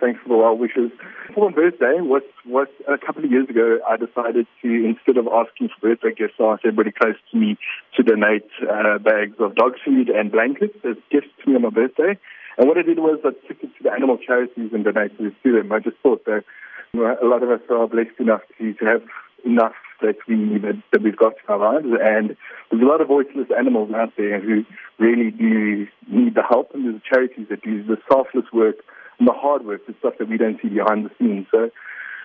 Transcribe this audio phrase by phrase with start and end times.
[0.00, 0.90] Thanks for the well wishes.
[1.34, 5.28] For my birthday, what, what a couple of years ago, I decided to, instead of
[5.28, 7.58] asking for birthday gifts, I asked everybody close to me
[7.96, 11.70] to donate uh, bags of dog food and blankets as gifts to me on my
[11.70, 12.18] birthday.
[12.56, 15.52] And what I did was I took it to the animal charities and donated to
[15.52, 15.70] them.
[15.70, 16.44] I just thought that
[16.94, 19.02] a lot of us are blessed enough to, to have
[19.44, 22.36] enough that we that, that we've got in our lives, and
[22.70, 24.64] there's a lot of voiceless animals out there who
[24.98, 28.76] really do need the help, and there's charities that do the selfless work
[29.20, 31.46] and the hard work, the stuff that we don't see behind the scenes.
[31.52, 31.70] So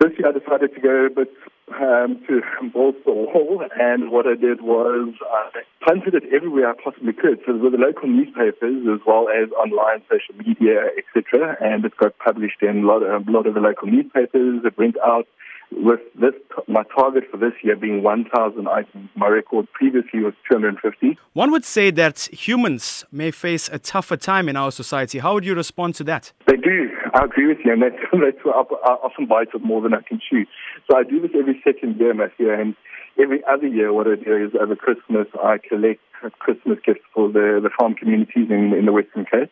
[0.00, 1.30] this year I decided to go a bit
[1.80, 2.40] um, to
[2.72, 7.40] to the wall, and what I did was I punted it everywhere I possibly could.
[7.46, 11.56] So with the local newspapers as well as online social media, etc.
[11.60, 14.64] And it got published in a lot of, a lot of the local newspapers.
[14.64, 15.26] It went out
[15.70, 16.32] with this,
[16.66, 19.10] my target for this year being 1,000 items.
[19.16, 21.18] My record previously was 250.
[21.34, 25.18] One would say that humans may face a tougher time in our society.
[25.18, 26.32] How would you respond to that?
[26.46, 26.90] They do.
[27.14, 29.94] I agree with you, and that's, that's why I, I often bite it more than
[29.94, 30.44] I can chew.
[30.90, 32.74] So I do this every second year, Matthew, and
[33.20, 36.00] every other year what I do is over Christmas I collect
[36.38, 39.50] Christmas gifts for the, the farm communities in, in the Western Cape,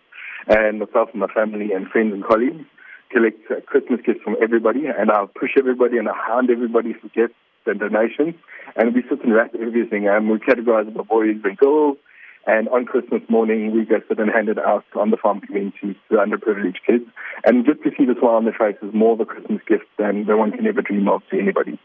[0.49, 2.65] and myself and my family and friends and colleagues
[3.11, 7.39] collect Christmas gifts from everybody, and I'll push everybody and I'll hound everybody for gifts
[7.67, 8.35] and donations.
[8.77, 11.99] And we sit and wrap everything, and we categorize the boys and girls.
[12.47, 15.99] And on Christmas morning, we go sit and hand it out on the farm community
[16.11, 17.05] to underprivileged kids.
[17.45, 20.27] And just to see the smile on their faces, more of a Christmas gift than
[20.27, 21.79] no one can ever dream of to anybody.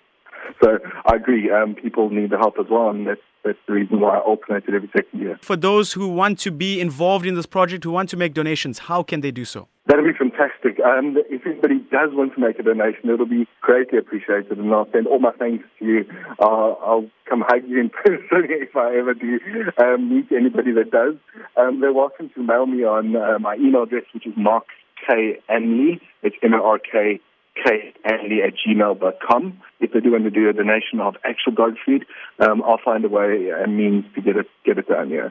[0.63, 3.99] So I agree, um, people need the help as well, and that's, that's the reason
[3.99, 5.39] why I alternate it every second year.
[5.41, 8.77] For those who want to be involved in this project, who want to make donations,
[8.77, 9.67] how can they do so?
[9.87, 10.79] That'll be fantastic.
[10.85, 14.87] Um, if anybody does want to make a donation, it'll be greatly appreciated, and I'll
[14.91, 16.05] send all my thanks to you.
[16.39, 19.39] Uh, I'll come hug you in person if I ever do
[19.79, 21.15] um, meet anybody that does.
[21.57, 24.65] Um, they're welcome to mail me on uh, my email address, which is Mark
[25.07, 25.39] K.
[25.49, 25.99] Anley.
[26.21, 27.19] It's M-A-R-K
[27.57, 29.61] kanley at gmail.com.
[29.79, 32.05] If they do want to do a donation of actual dog food,
[32.39, 35.29] um, I'll find a way and means to get it, get it done, yeah.